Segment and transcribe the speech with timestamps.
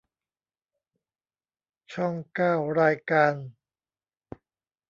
[1.93, 3.33] ช่องเก้า รายการ